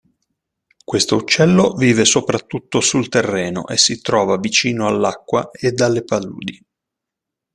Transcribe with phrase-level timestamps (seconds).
[0.83, 6.59] Questo uccello vive soprattutto sul terreno e si trova vicino all'acqua ed alle paludi.